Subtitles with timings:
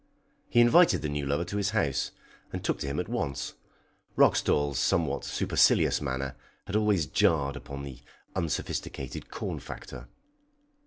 [0.49, 2.09] He invited the new lover to his house,
[2.51, 3.53] and took to him at once.
[4.15, 6.35] Roxdal's somewhat supercilious manner
[6.65, 7.99] had always jarred upon the
[8.35, 10.07] unsophisticated corn factor.